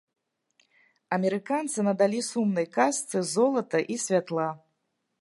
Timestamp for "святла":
4.09-4.49